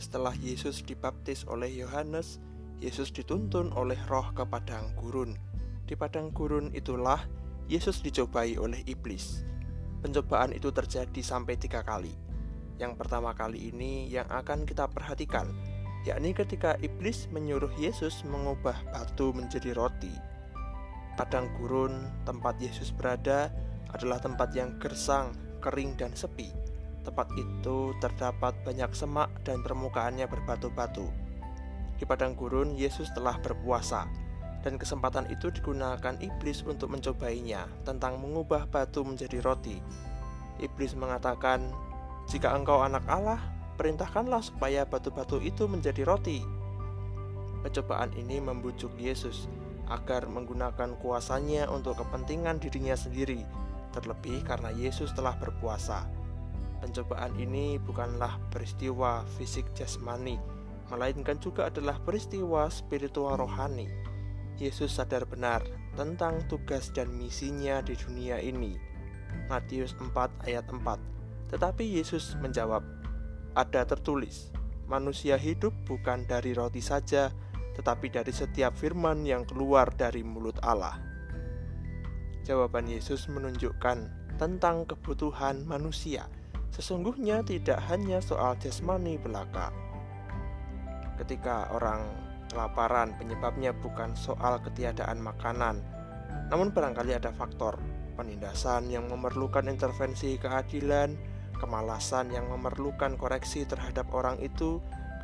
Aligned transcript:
Setelah 0.00 0.34
Yesus 0.42 0.82
dibaptis 0.82 1.46
oleh 1.46 1.70
Yohanes, 1.70 2.42
Yesus 2.80 3.12
dituntun 3.12 3.70
oleh 3.76 4.00
roh 4.08 4.32
ke 4.32 4.42
padang 4.48 4.90
gurun. 4.96 5.36
Di 5.84 5.94
padang 5.94 6.32
gurun 6.32 6.72
itulah 6.72 7.20
Yesus 7.70 8.02
dicobai 8.02 8.58
oleh 8.58 8.82
iblis. 8.88 9.46
Pencobaan 10.00 10.56
itu 10.56 10.72
terjadi 10.72 11.20
sampai 11.22 11.60
tiga 11.60 11.84
kali. 11.84 12.16
Yang 12.80 12.96
pertama 12.96 13.36
kali 13.36 13.70
ini 13.70 14.08
yang 14.08 14.24
akan 14.32 14.64
kita 14.64 14.88
perhatikan, 14.88 15.52
yakni 16.08 16.32
ketika 16.32 16.80
iblis 16.80 17.28
menyuruh 17.28 17.70
Yesus 17.76 18.24
mengubah 18.24 18.80
batu 18.90 19.36
menjadi 19.36 19.76
roti. 19.76 20.10
Padang 21.20 21.52
gurun, 21.60 22.08
tempat 22.24 22.56
Yesus 22.64 22.96
berada, 22.96 23.52
adalah 23.92 24.16
tempat 24.24 24.56
yang 24.56 24.80
gersang, 24.80 25.36
kering, 25.60 25.92
dan 26.00 26.16
sepi 26.16 26.48
Tempat 27.04 27.28
itu 27.36 27.92
terdapat 28.00 28.56
banyak 28.64 28.88
semak 28.96 29.28
dan 29.44 29.60
permukaannya 29.60 30.24
berbatu-batu. 30.24 31.04
Di 32.00 32.08
padang 32.08 32.32
gurun, 32.32 32.72
Yesus 32.72 33.12
telah 33.12 33.36
berpuasa, 33.36 34.08
dan 34.64 34.80
kesempatan 34.80 35.28
itu 35.28 35.52
digunakan 35.52 36.16
iblis 36.24 36.64
untuk 36.64 36.88
mencobainya 36.88 37.68
tentang 37.84 38.16
mengubah 38.16 38.64
batu 38.72 39.04
menjadi 39.04 39.44
roti. 39.44 39.76
Iblis 40.56 40.96
mengatakan, 40.96 41.68
"Jika 42.32 42.48
engkau 42.56 42.80
anak 42.80 43.04
Allah, 43.04 43.44
perintahkanlah 43.76 44.40
supaya 44.40 44.88
batu-batu 44.88 45.36
itu 45.44 45.68
menjadi 45.68 46.00
roti." 46.08 46.40
Percobaan 47.60 48.16
ini 48.16 48.40
membujuk 48.40 48.96
Yesus 48.96 49.44
agar 49.90 50.30
menggunakan 50.30 50.94
kuasanya 51.02 51.66
untuk 51.66 51.98
kepentingan 51.98 52.62
dirinya 52.62 52.94
sendiri, 52.94 53.42
terlebih 53.90 54.46
karena 54.46 54.70
Yesus 54.70 55.10
telah 55.12 55.34
berpuasa. 55.36 56.06
Pencobaan 56.80 57.36
ini 57.36 57.76
bukanlah 57.76 58.38
peristiwa 58.48 59.26
fisik 59.36 59.66
jasmani, 59.76 60.40
melainkan 60.88 61.36
juga 61.42 61.68
adalah 61.68 61.98
peristiwa 62.00 62.70
spiritual 62.70 63.36
rohani. 63.36 63.90
Yesus 64.56 64.96
sadar 64.96 65.26
benar 65.26 65.60
tentang 65.98 66.46
tugas 66.46 66.88
dan 66.94 67.10
misinya 67.12 67.82
di 67.82 67.98
dunia 67.98 68.38
ini. 68.38 68.78
Matius 69.50 69.92
4 69.98 70.46
ayat 70.46 70.64
4. 70.70 70.98
Tetapi 71.50 71.84
Yesus 71.98 72.38
menjawab, 72.38 72.86
"Ada 73.58 73.84
tertulis, 73.88 74.54
manusia 74.86 75.34
hidup 75.34 75.74
bukan 75.86 76.26
dari 76.26 76.54
roti 76.54 76.82
saja, 76.82 77.34
tetapi 77.80 78.12
dari 78.12 78.28
setiap 78.28 78.76
firman 78.76 79.24
yang 79.24 79.48
keluar 79.48 79.88
dari 79.96 80.20
mulut 80.20 80.60
Allah." 80.60 81.00
Jawaban 82.44 82.84
Yesus 82.92 83.24
menunjukkan 83.32 83.98
tentang 84.36 84.84
kebutuhan 84.84 85.64
manusia 85.64 86.28
sesungguhnya 86.70 87.42
tidak 87.42 87.82
hanya 87.90 88.22
soal 88.22 88.54
jasmani 88.56 89.18
belaka. 89.18 89.74
Ketika 91.18 91.68
orang 91.74 92.00
kelaparan, 92.48 93.14
penyebabnya 93.20 93.74
bukan 93.76 94.16
soal 94.16 94.58
ketiadaan 94.64 95.20
makanan, 95.20 95.82
namun 96.48 96.72
barangkali 96.72 97.14
ada 97.14 97.30
faktor 97.34 97.78
penindasan 98.18 98.88
yang 98.90 99.06
memerlukan 99.06 99.66
intervensi 99.68 100.40
keadilan, 100.40 101.14
kemalasan 101.60 102.32
yang 102.32 102.48
memerlukan 102.48 103.14
koreksi 103.20 103.68
terhadap 103.68 104.08
orang 104.10 104.40
itu, 104.40 104.80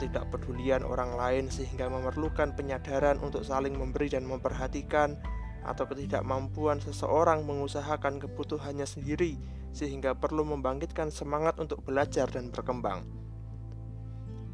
ketidakpedulian 0.00 0.80
orang 0.80 1.12
lain 1.12 1.52
sehingga 1.52 1.92
memerlukan 1.92 2.56
penyadaran 2.56 3.20
untuk 3.20 3.44
saling 3.44 3.76
memberi 3.76 4.08
dan 4.08 4.24
memperhatikan, 4.24 5.20
atau 5.60 5.84
ketidakmampuan 5.84 6.80
seseorang 6.80 7.44
mengusahakan 7.44 8.16
kebutuhannya 8.16 8.88
sendiri 8.88 9.36
sehingga 9.76 10.16
perlu 10.16 10.42
membangkitkan 10.48 11.12
semangat 11.12 11.60
untuk 11.60 11.84
belajar 11.84 12.26
dan 12.32 12.48
berkembang. 12.48 13.04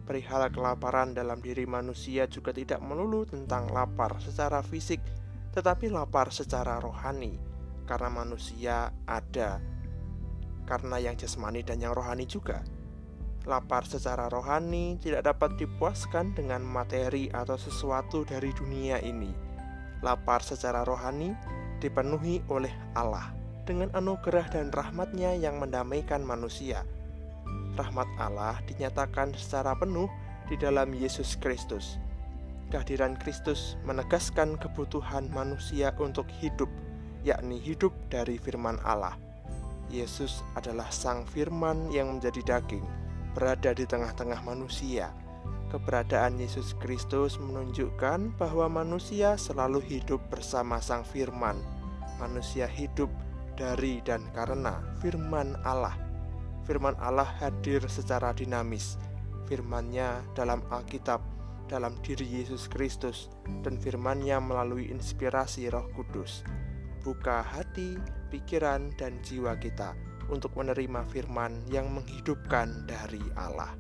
Perihal 0.03 0.51
kelaparan 0.51 1.15
dalam 1.15 1.39
diri 1.43 1.67
manusia 1.67 2.27
juga 2.27 2.51
tidak 2.51 2.79
melulu 2.83 3.27
tentang 3.27 3.71
lapar 3.71 4.19
secara 4.19 4.63
fisik, 4.67 5.03
tetapi 5.55 5.91
lapar 5.91 6.31
secara 6.31 6.79
rohani, 6.79 7.39
karena 7.87 8.11
manusia 8.11 8.91
ada, 9.07 9.59
karena 10.67 10.99
yang 11.03 11.19
jasmani 11.19 11.63
dan 11.67 11.83
yang 11.83 11.95
rohani 11.95 12.23
juga. 12.27 12.63
Lapar 13.47 13.87
secara 13.87 14.27
rohani 14.27 14.99
tidak 14.99 15.23
dapat 15.23 15.55
dipuaskan 15.55 16.35
dengan 16.35 16.67
materi 16.67 17.31
atau 17.31 17.55
sesuatu 17.55 18.27
dari 18.27 18.51
dunia 18.51 18.99
ini. 19.07 19.31
Lapar 20.03 20.43
secara 20.43 20.83
rohani 20.83 21.31
dipenuhi 21.79 22.43
oleh 22.51 22.75
Allah 22.99 23.31
dengan 23.63 23.95
anugerah 23.95 24.51
dan 24.51 24.75
rahmatnya 24.75 25.39
yang 25.39 25.63
mendamaikan 25.63 26.27
manusia. 26.27 26.83
Rahmat 27.79 28.11
Allah 28.19 28.59
dinyatakan 28.67 29.31
secara 29.39 29.79
penuh 29.79 30.11
di 30.51 30.59
dalam 30.59 30.91
Yesus 30.91 31.39
Kristus. 31.39 32.03
Kehadiran 32.75 33.15
Kristus 33.15 33.79
menegaskan 33.87 34.59
kebutuhan 34.59 35.31
manusia 35.31 35.95
untuk 36.03 36.27
hidup, 36.43 36.67
yakni 37.23 37.63
hidup 37.63 37.95
dari 38.11 38.43
firman 38.43 38.83
Allah. 38.83 39.15
Yesus 39.87 40.43
adalah 40.59 40.91
Sang 40.91 41.23
Firman 41.31 41.95
yang 41.95 42.19
menjadi 42.19 42.59
daging, 42.59 42.83
berada 43.37 43.77
di 43.77 43.85
tengah-tengah 43.85 44.41
manusia. 44.49 45.13
Keberadaan 45.69 46.41
Yesus 46.41 46.73
Kristus 46.81 47.37
menunjukkan 47.37 48.33
bahwa 48.41 48.81
manusia 48.81 49.37
selalu 49.37 49.85
hidup 49.85 50.25
bersama 50.33 50.81
Sang 50.81 51.05
Firman. 51.05 51.61
Manusia 52.17 52.65
hidup 52.65 53.13
dari 53.61 54.01
dan 54.01 54.25
karena 54.33 54.81
firman 55.05 55.53
Allah. 55.69 55.93
Firman 56.65 56.97
Allah 56.97 57.29
hadir 57.45 57.85
secara 57.93 58.33
dinamis. 58.33 58.97
Firman-Nya 59.45 60.25
dalam 60.33 60.65
Alkitab, 60.73 61.21
dalam 61.69 61.93
diri 62.01 62.25
Yesus 62.25 62.67
Kristus, 62.73 63.29
dan 63.63 63.77
firman-Nya 63.77 64.41
melalui 64.41 64.89
inspirasi 64.89 65.69
Roh 65.69 65.87
Kudus. 65.93 66.41
Buka 67.05 67.45
hati, 67.45 67.95
pikiran, 68.33 68.91
dan 68.99 69.23
jiwa 69.23 69.55
kita 69.61 70.16
untuk 70.33 70.55
menerima 70.59 71.07
firman 71.11 71.67
yang 71.71 71.91
menghidupkan 71.93 72.87
dari 72.89 73.23
Allah. 73.39 73.75